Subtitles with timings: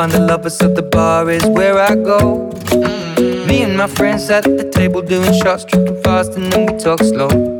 [0.00, 2.48] find the lovers, so the bar is where I go.
[2.48, 3.46] Mm-hmm.
[3.46, 7.00] Me and my friends at the table doing shots, tripping fast, and then we talk
[7.00, 7.59] slow.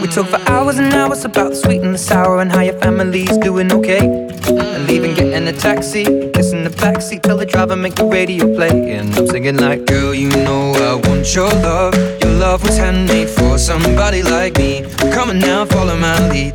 [0.00, 2.78] We talk for hours and hours about the sweet and the sour and how your
[2.80, 4.06] family's doing okay.
[4.06, 8.92] And leaving, getting a taxi, kissing the backseat, tell the driver make the radio play.
[8.92, 11.94] And I'm singing like, girl, you know I want your love.
[12.22, 14.84] Your love was handmade for somebody like me.
[15.12, 16.54] Come on now, follow my lead.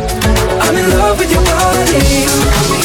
[0.71, 2.80] I'm in love with your body.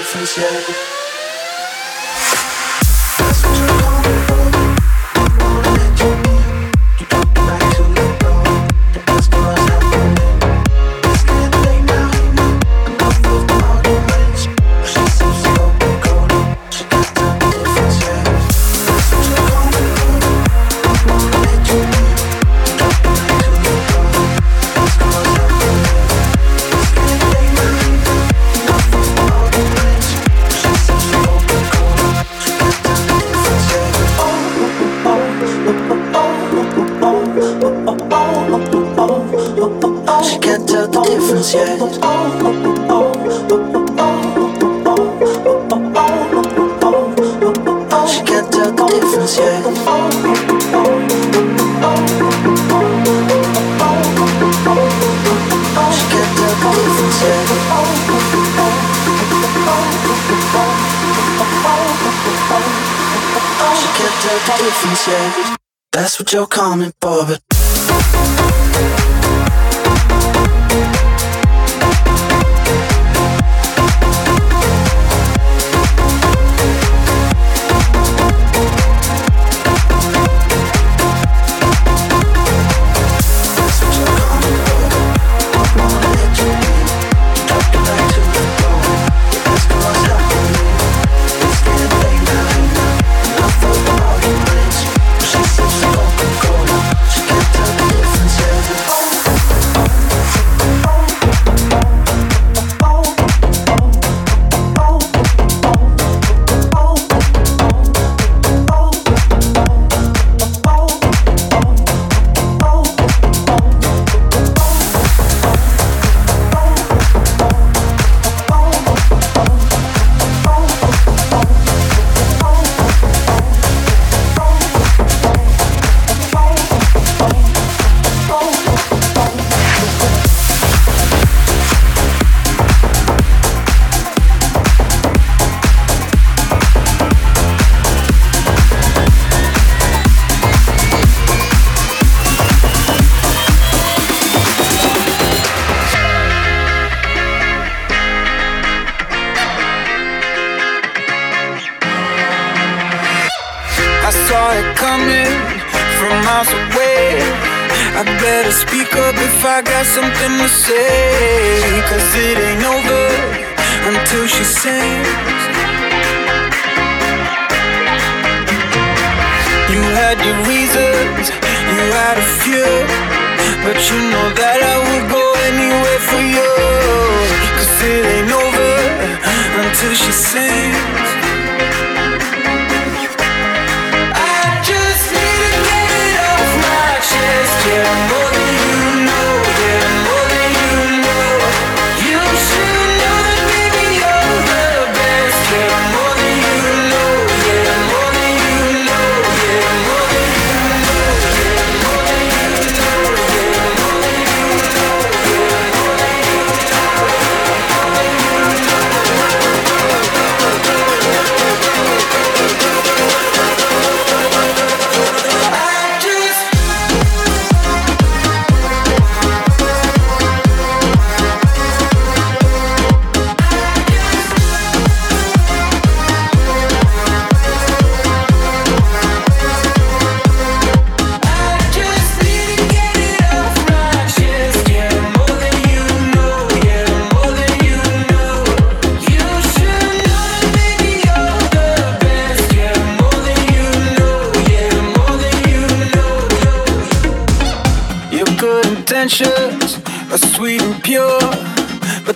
[0.00, 0.91] Can't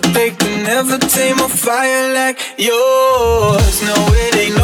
[0.01, 3.81] but they can never tame a fire like yours.
[3.83, 4.56] No, it ain't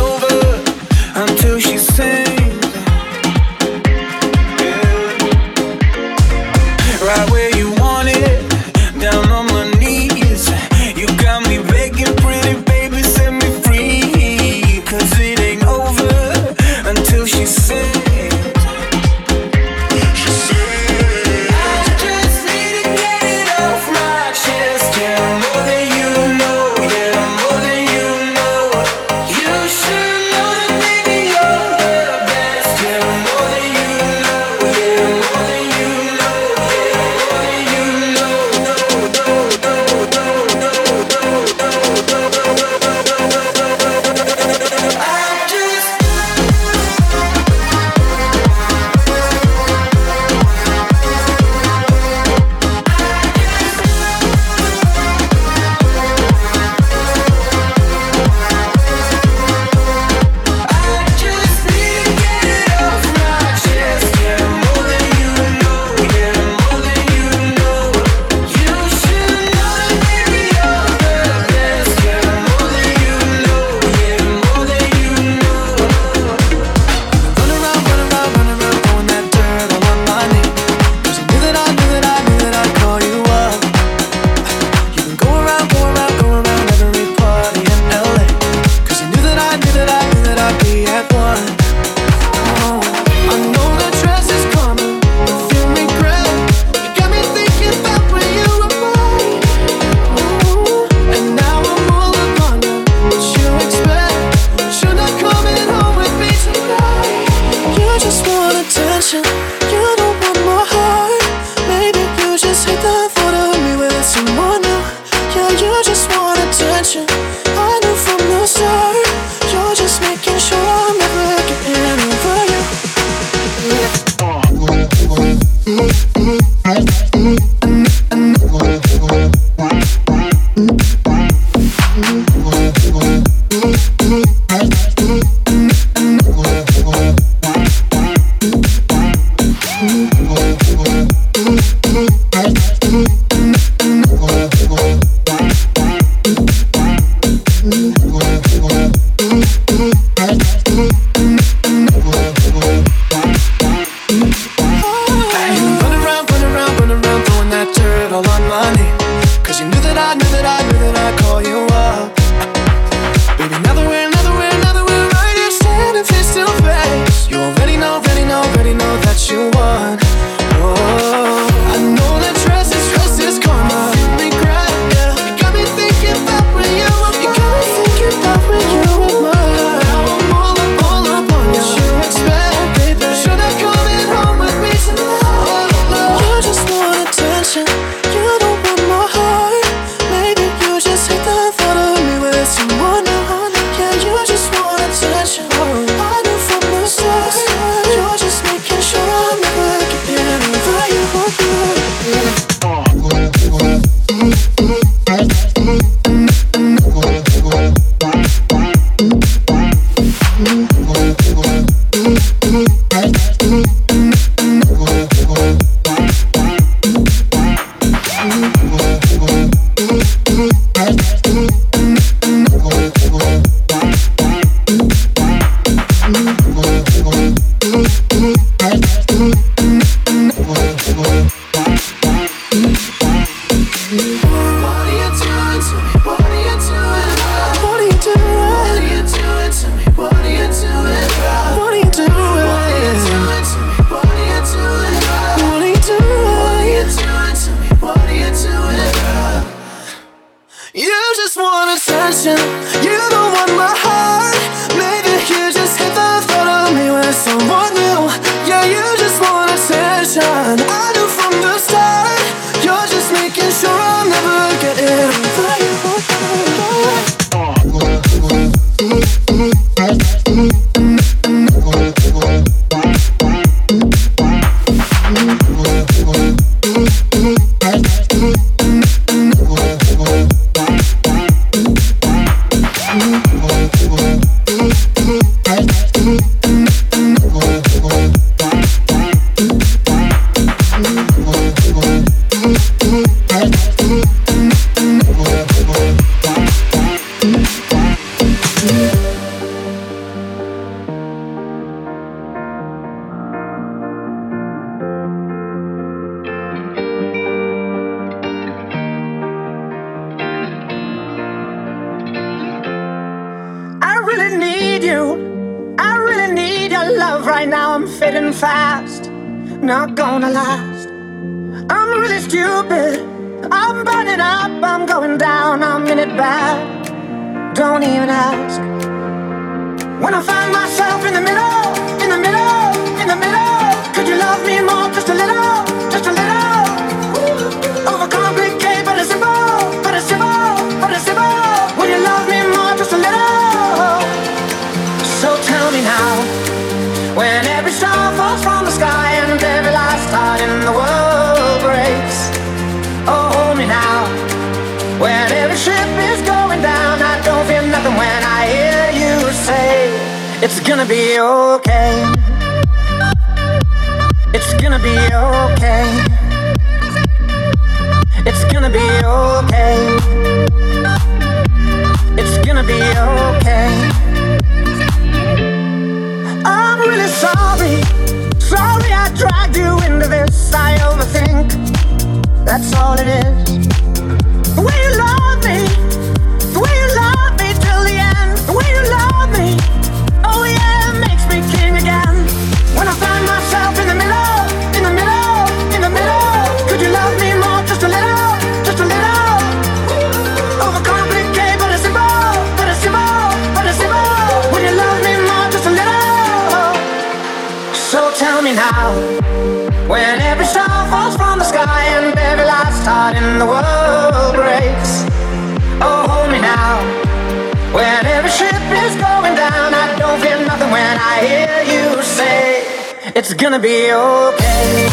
[423.15, 424.87] It's gonna be okay.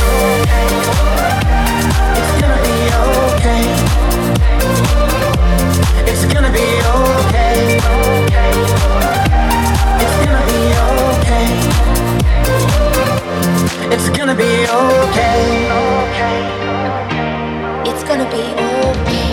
[2.19, 3.65] It's gonna be okay.
[6.07, 7.57] It's gonna be okay.
[10.01, 11.49] It's gonna be okay.
[13.91, 15.39] It's gonna be okay.
[17.91, 19.31] It's gonna be okay.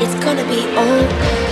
[0.00, 1.43] It's gonna be okay.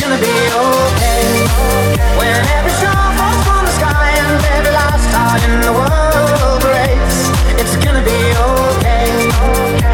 [0.00, 1.20] Gonna be okay.
[2.16, 7.18] When every star falls from the sky and every last star in the world breaks,
[7.60, 9.08] it's gonna be okay.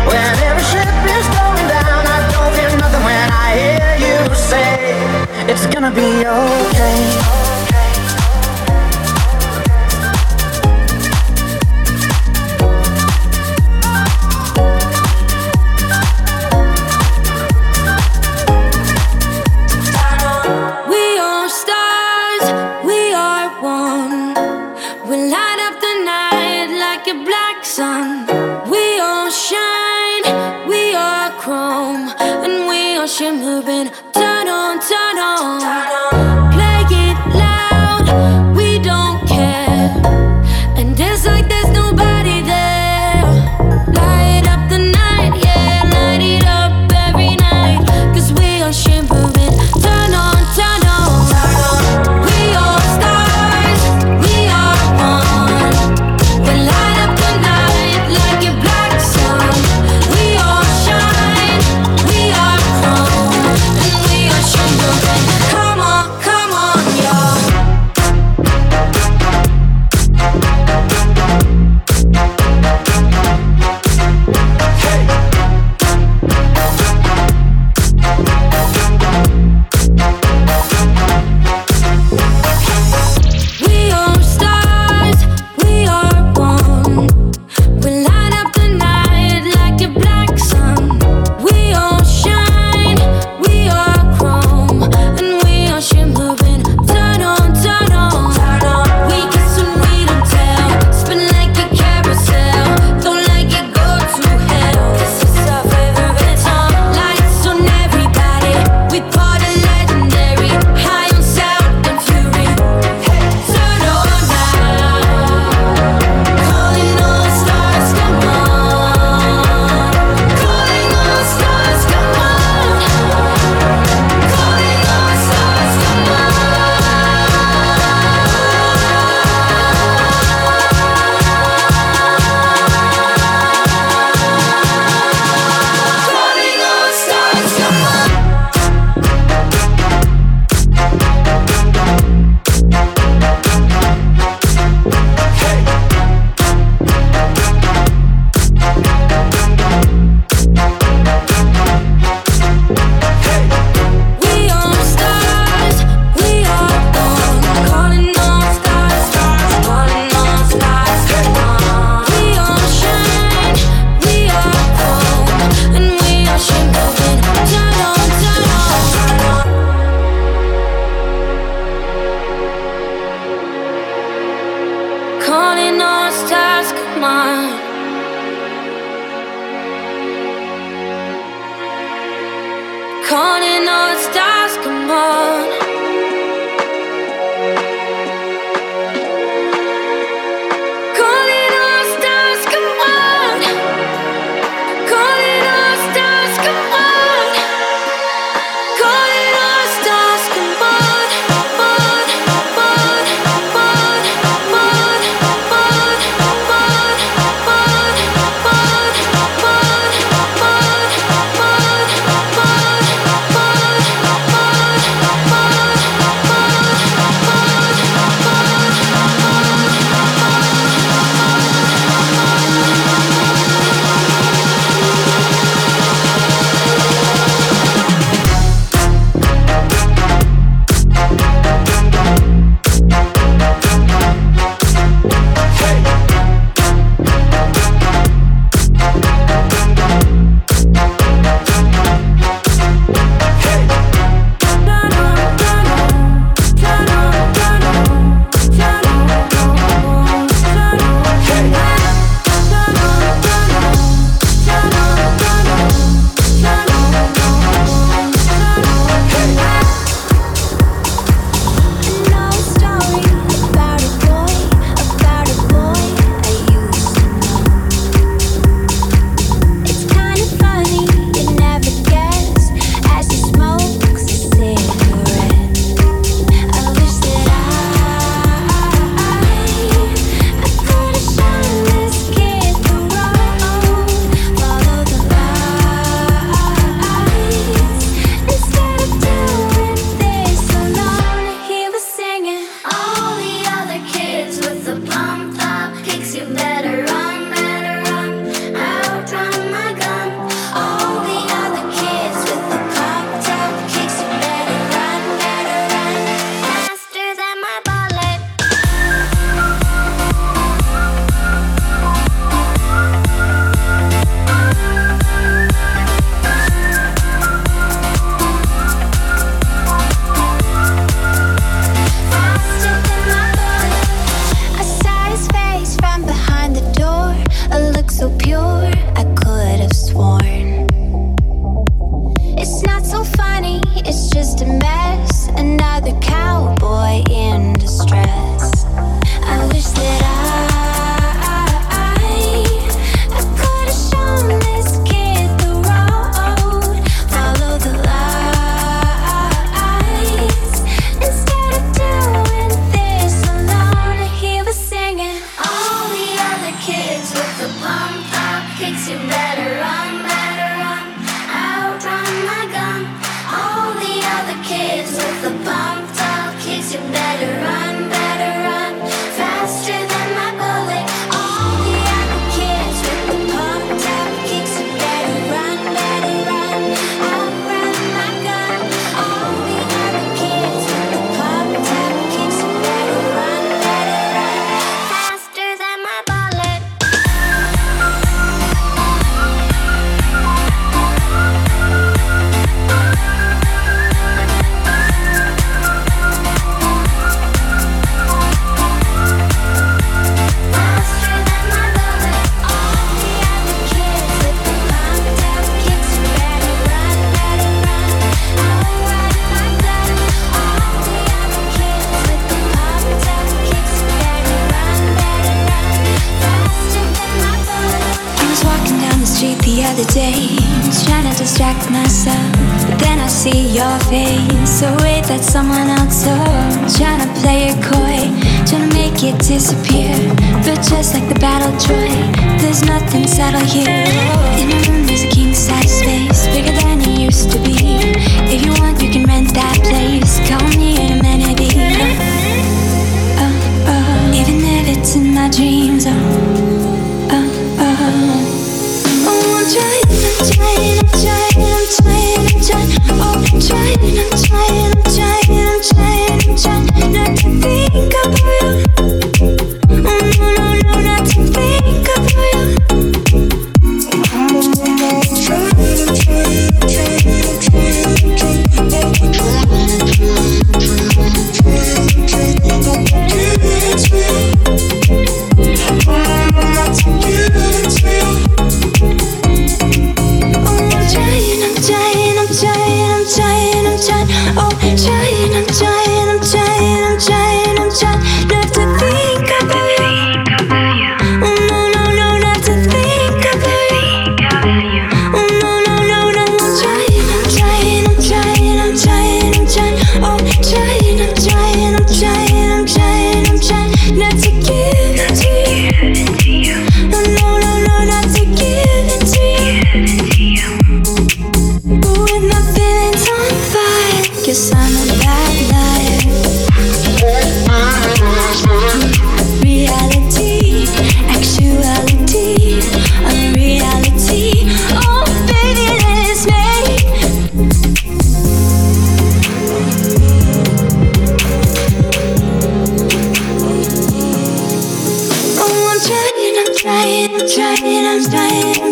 [0.07, 4.95] When every ship is going down, I don't feel nothing when I hear you say,
[5.51, 7.62] it's gonna be okay.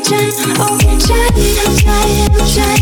[0.03, 1.31] I'm oh, I'm trying,
[1.67, 2.80] I'm trying, I'm trying.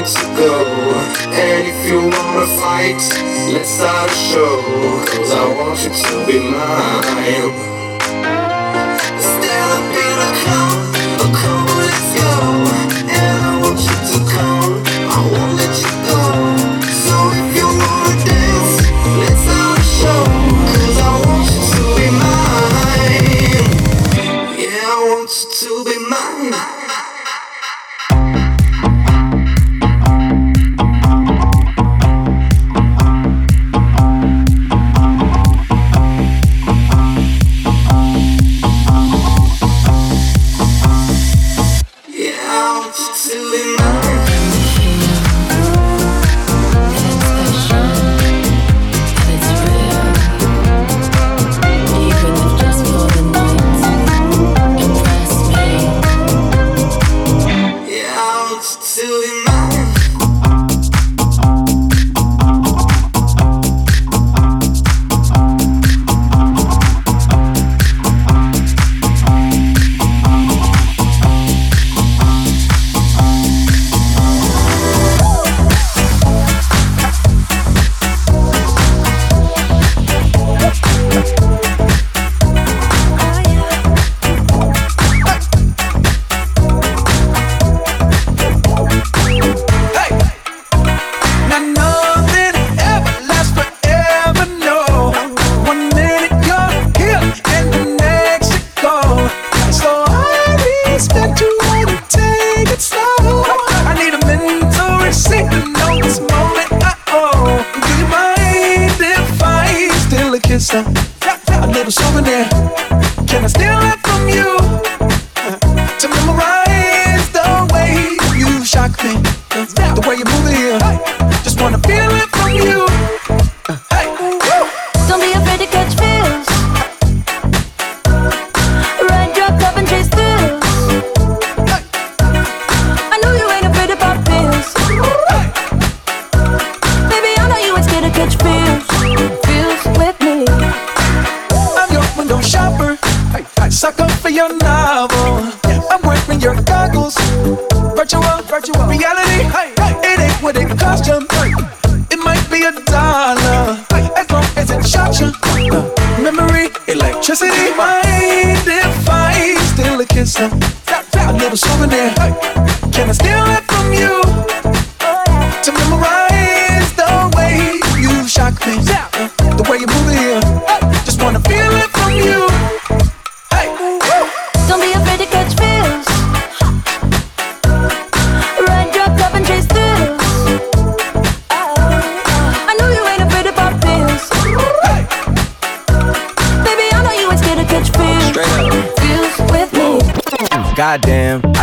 [0.00, 0.64] nights ago.
[1.32, 3.00] And if you wanna fight,
[3.52, 4.62] let's start a show.
[5.06, 7.69] Cause I want you to be mine.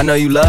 [0.07, 0.46] Know you love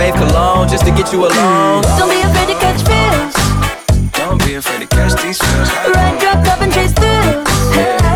[0.00, 1.82] Fave cologne just to get you alone.
[1.98, 3.34] Don't be afraid to catch feels.
[4.12, 5.68] Don't be afraid to catch these feels.
[5.94, 7.46] Ride your cup and chase thrills.
[7.76, 8.09] Yeah,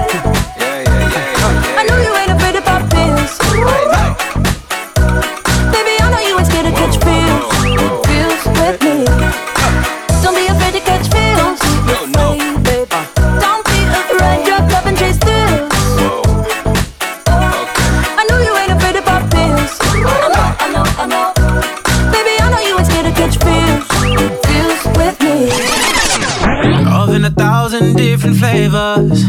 [28.14, 29.24] different flavors.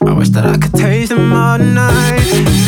[0.00, 2.67] I wish that I could taste them all night.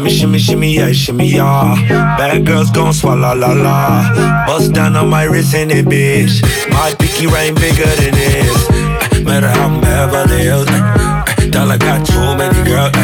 [0.00, 1.76] Shimmy, shimmy, shimmy, yeah, shimmy, yeah.
[2.16, 4.46] Bad girls gon' swallow la la.
[4.46, 6.40] Bust down on my wrist in it, bitch.
[6.70, 9.20] My pinky ring bigger than this.
[9.20, 10.64] Matter how I'm Beverly Hills.
[11.52, 12.96] Dollar got too many girls.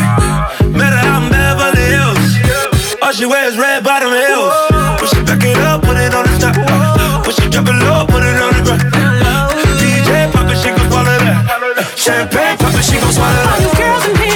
[0.72, 2.96] Matter how I'm Beverly Hills.
[3.02, 4.56] All she wears red bottom heels.
[4.96, 6.56] Push it back it up, put it on the top.
[7.26, 8.88] Push it drop it low, put it on the ground.
[9.76, 11.92] DJ pop it, she gon' swallow that.
[11.94, 13.52] Champagne pop it, she gon' swallow that.
[13.52, 14.35] All you girls in here,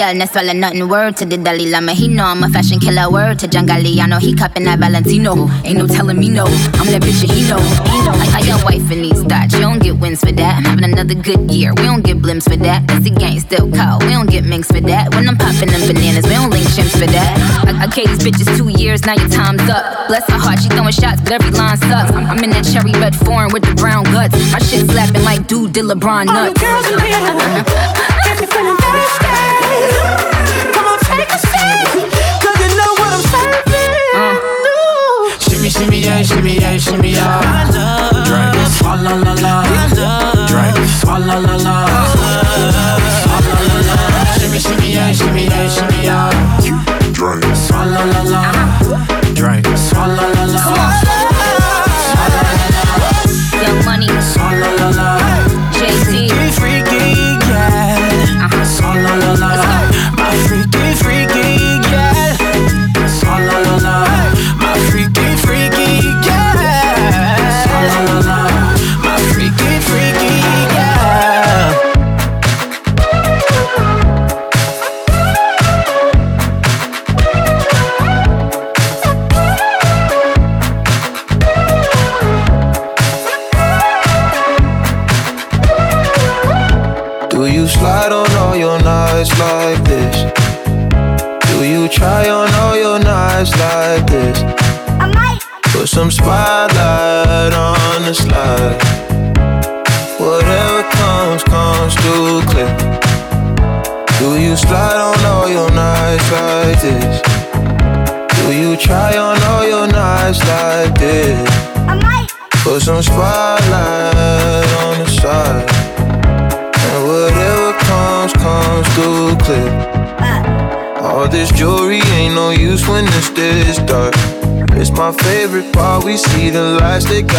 [0.00, 0.88] Girl, no swallow nothing.
[0.88, 3.10] Word to the Dalai Lama, he know I'm a fashion killer.
[3.10, 5.48] Word to Jangali, I know he cupping that Valentino.
[5.64, 6.44] Ain't no telling me no,
[6.80, 7.60] I'm that bitch and he know.
[8.16, 10.56] Like how your wife in these thoughts, you don't get wins for that.
[10.56, 12.86] I'm having another good year, we don't get blimps for that.
[12.86, 15.14] That's the gang still cold, we don't get minks for that.
[15.14, 17.32] When I'm popping them bananas, we don't link chimps for that.
[17.68, 20.08] I, I gave these bitches two years, now your time's up.
[20.08, 22.10] Bless her heart, she throwing shots, but every line sucks.
[22.16, 24.32] I'm, I'm in that cherry red foreign with the brown guts.
[24.52, 26.60] My shit slapping like dude did LeBron All you nuts.
[26.60, 27.20] girls in here,
[28.32, 29.59] if you're feeling thirsty,
[30.74, 32.10] come on, take a sip,
[32.40, 33.92] 'cause you know what I'm serving.
[34.66, 34.78] No.
[35.38, 37.40] Shimmy, shimmy, yeah, shimmy, yeah, shimmy, yeah.
[37.40, 38.54] I love Drink.
[38.76, 39.54] Swalla la la.
[39.62, 40.76] I love Drink.
[41.00, 41.76] Swalla la la.
[43.22, 43.96] Swalla la la.
[44.38, 46.30] Shimmy, shimmy, yeah, shimmy, yeah, shimmy, yeah.
[47.12, 47.44] Drink.
[47.56, 48.42] Swalla la la.
[49.34, 49.66] Drink.
[49.76, 50.60] Swalla la la.
[50.60, 51.19] Swalla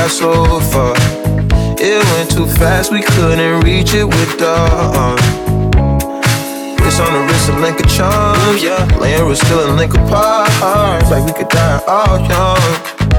[0.02, 0.94] got so far.
[1.78, 5.20] It went too fast, we couldn't reach it with the arm.
[6.86, 8.84] It's on the wrist, a link of charms, yeah.
[9.00, 10.50] Laying was still a link apart.
[11.12, 12.72] Like we could die all young.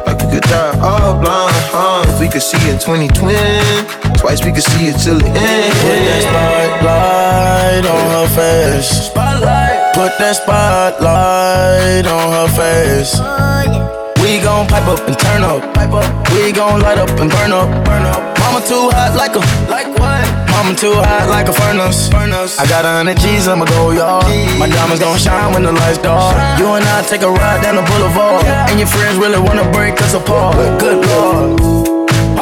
[0.06, 1.54] Like we could die all blind.
[1.70, 2.04] Huh?
[2.08, 5.72] If we could see in 2020, twice we could see it till the end.
[5.86, 8.90] Put that spotlight on her face.
[9.06, 9.94] Spotlight.
[9.94, 14.01] Put that spotlight on her face.
[14.22, 15.74] We gon' pipe up and turn up.
[15.74, 16.06] Pipe up.
[16.30, 17.68] We gon' light up and burn up.
[17.84, 18.38] Burn up.
[18.38, 20.22] Mama too hot like a like what?
[20.50, 22.08] Mama too hot like a furnace.
[22.08, 22.58] furnace.
[22.58, 24.22] I got a hundred G's, I'ma go y'all.
[24.58, 26.36] My diamonds gon' shine when the lights dark.
[26.58, 30.00] You and I take a ride down the boulevard, and your friends really wanna break
[30.00, 30.54] us apart.
[30.78, 32.01] Good lord.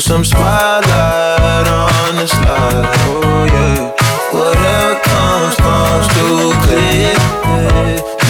[0.00, 3.92] Put some spotlight on the slide, oh yeah.
[4.32, 7.12] Whatever comes, comes through clear.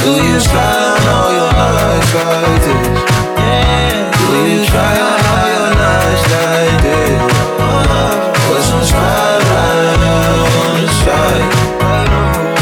[0.03, 2.99] Do you slide all your nights like this?
[4.19, 4.99] Do you try
[6.27, 7.23] like this?
[7.63, 8.33] Uh-huh.
[8.49, 10.91] Put some spotlight on the.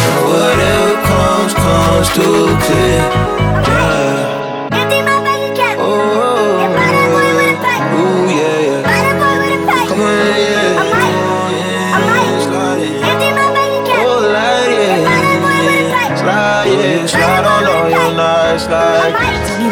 [0.05, 3.38] And whatever comes, comes through clear.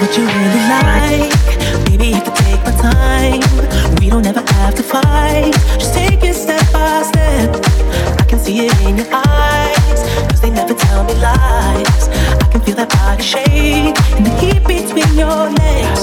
[0.07, 1.87] What you really like.
[1.87, 4.01] Baby, I could take my time.
[4.01, 5.53] We don't ever have to fight.
[5.81, 7.51] Just take it step by step.
[8.21, 10.01] I can see it in your eyes.
[10.31, 12.09] Cause they never tell me lies.
[12.43, 16.03] I can feel that body shake and the heat between your legs.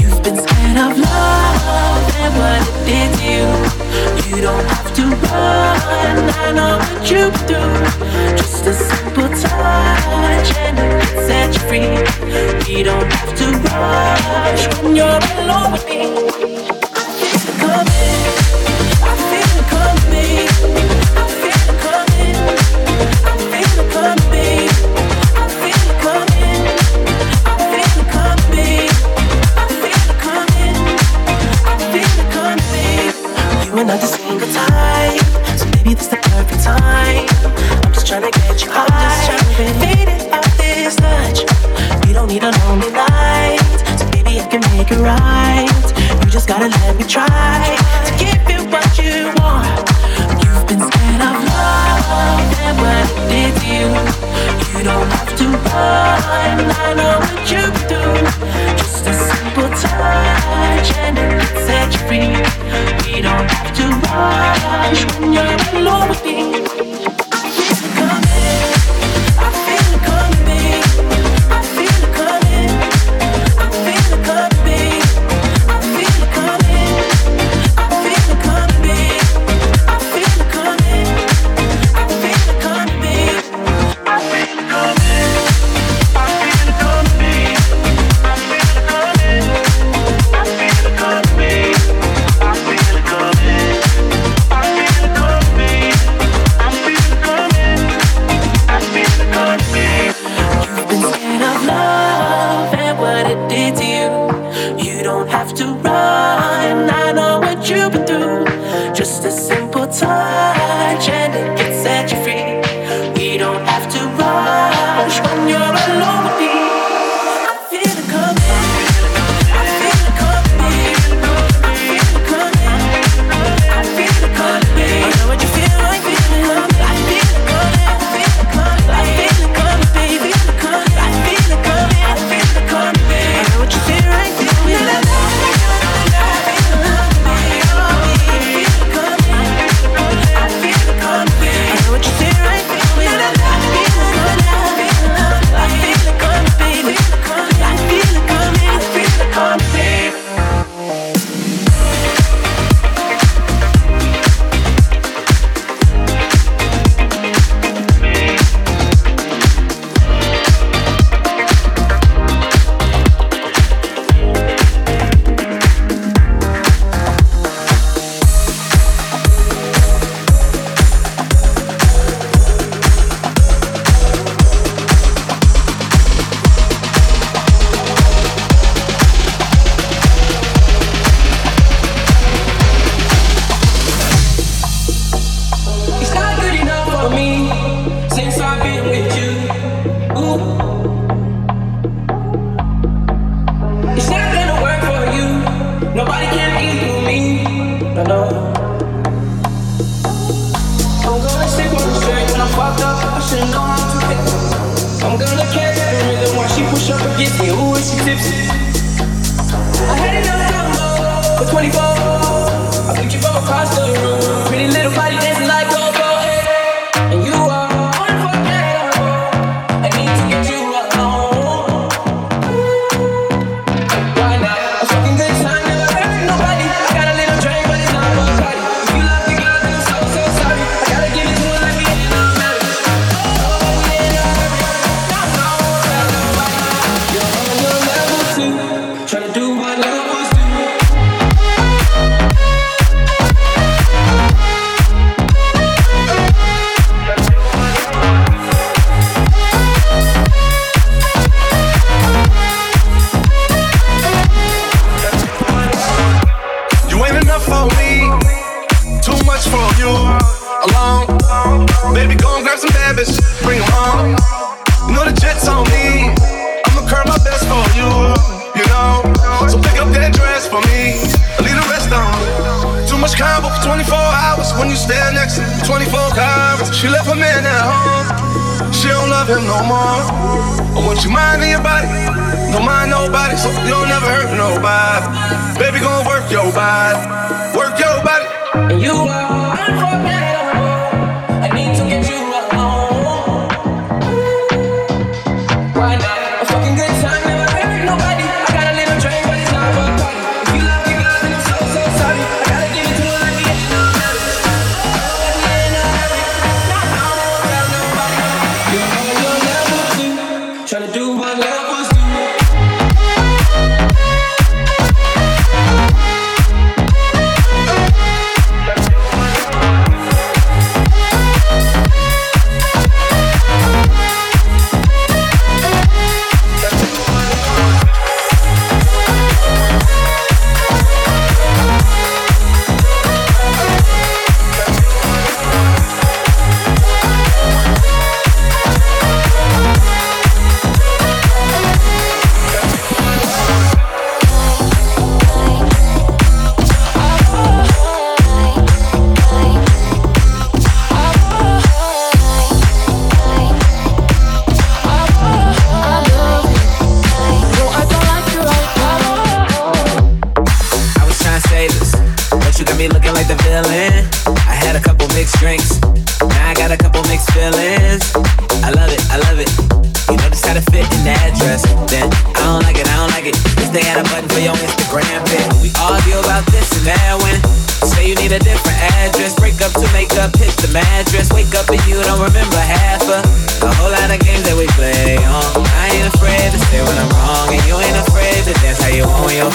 [0.00, 3.81] You've been scared of love and what it did to you.
[4.28, 6.16] You don't have to run.
[6.44, 7.62] I know what you do.
[8.36, 11.90] Just a simple touch and it can set you free.
[12.66, 16.01] We don't have to rush when you're alone with me.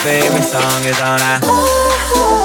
[0.08, 1.20] Favorite song is on.
[1.20, 2.36] I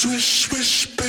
[0.00, 0.99] Swish, swish.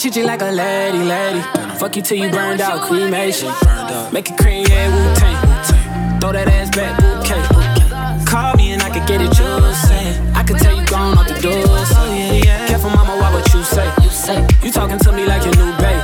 [0.00, 1.42] Treat you like a lady, lady.
[1.78, 3.52] Fuck you till you burned out, cremation.
[4.10, 5.36] Make it cream, yeah, Wu Tang.
[6.20, 7.44] Throw that ass back, bouquet.
[8.24, 10.16] Call me and I could get it, you say.
[10.32, 11.90] I could tell you gone off the doors.
[12.66, 13.84] Careful, mama, why what you say?
[14.64, 16.00] You talking to me like your new babe.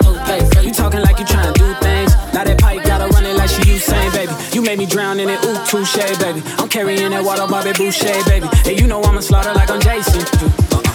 [0.62, 2.12] You talking like you trying to do things.
[2.36, 4.32] Now that pipe gotta run it like she Usain, baby.
[4.52, 6.42] You made me drown in it, ooh, touche, baby.
[6.60, 8.48] I'm carrying that water, Bobby Boucher, baby.
[8.68, 10.20] And you know I'ma slaughter like I'm Jason.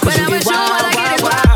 [0.05, 1.50] Cause you get wild, wild, wild.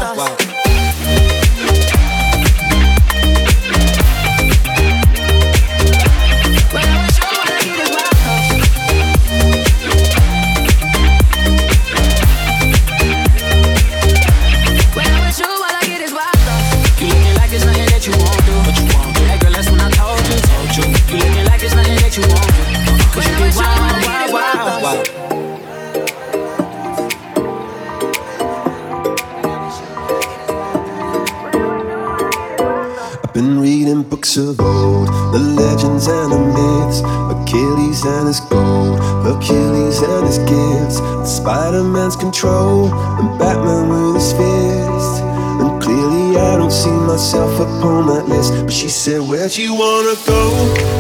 [34.26, 40.40] Books of old, the legends and the myths, Achilles and his gold, Hercules and his
[40.40, 40.98] gifts,
[41.30, 42.88] Spider Man's control,
[43.20, 45.22] and Batman with his fist.
[45.62, 48.54] And clearly, I don't see myself upon that list.
[48.66, 50.42] But she said, Where'd you wanna go?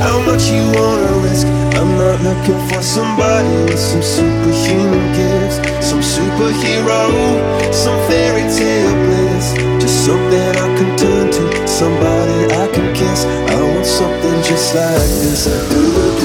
[0.05, 1.47] How much you wanna risk?
[1.75, 7.09] I'm not looking for somebody with some superhuman gifts, some superhero,
[7.73, 9.53] some fairy tale bliss.
[9.81, 13.25] Just something I can turn to, somebody I can kiss.
[13.25, 15.43] I want something just like this.
[15.43, 16.24] Do-do-do, do-do-do,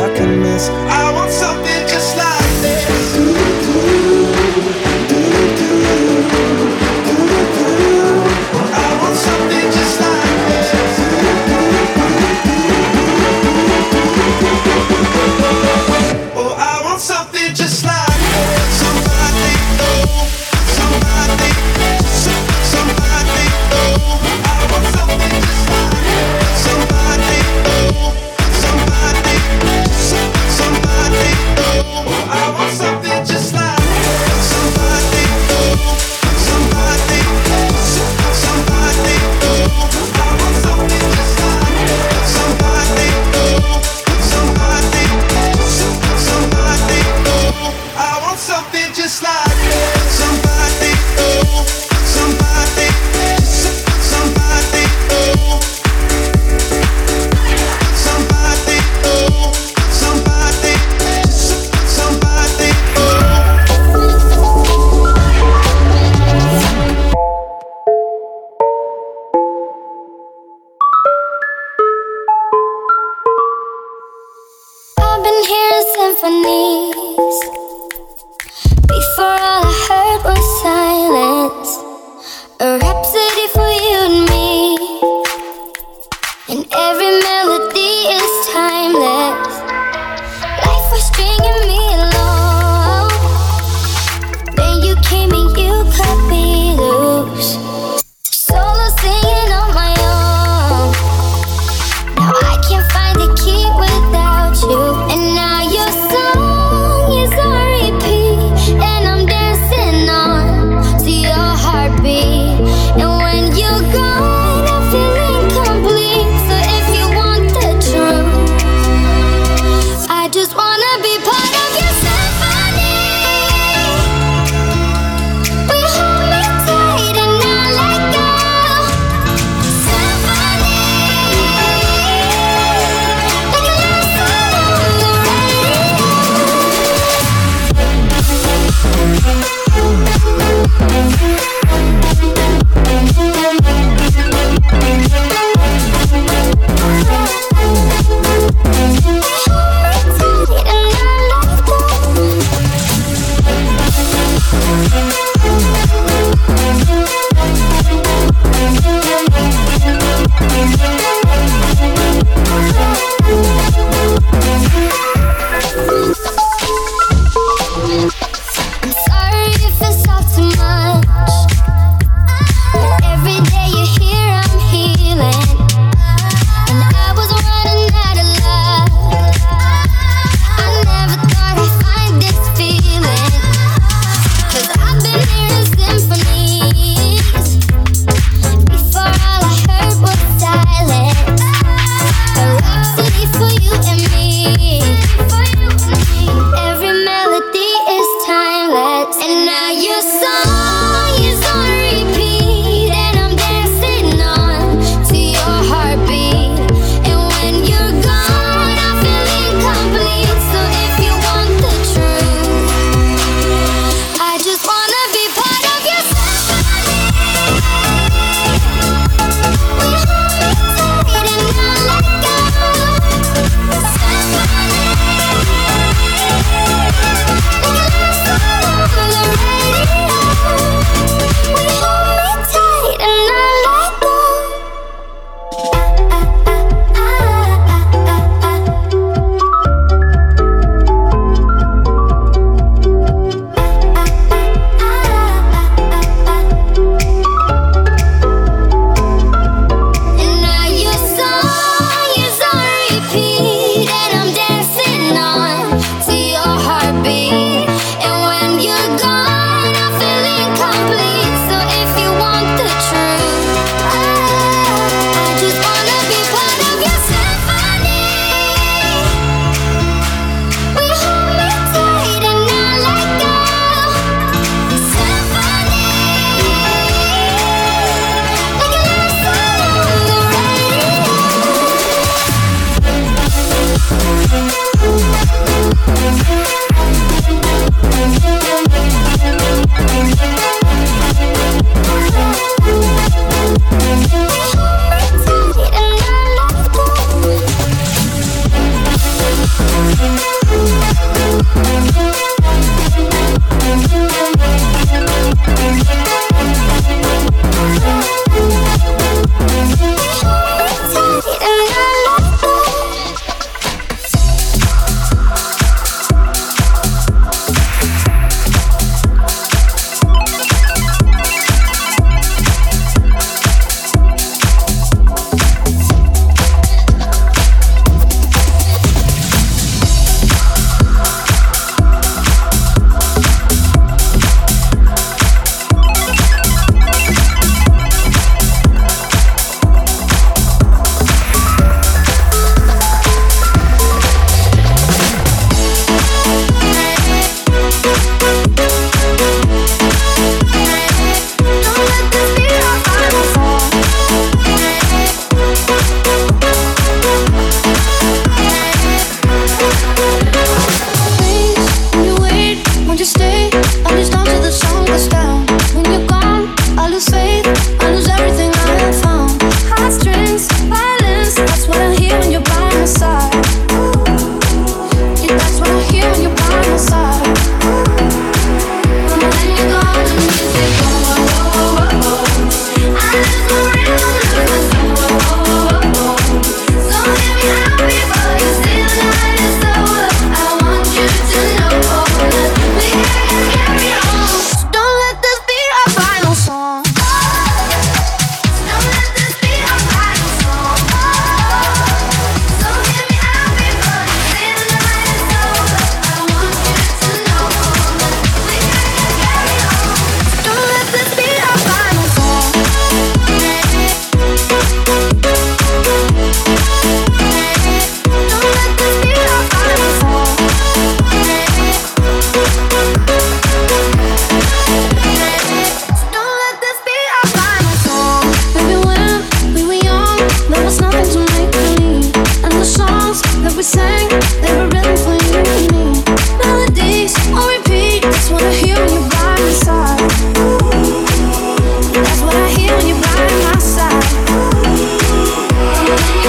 [0.69, 0.90] eyes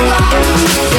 [0.05, 0.92] Thank you.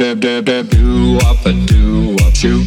[0.00, 2.64] Dab dab dab do up a do up shoo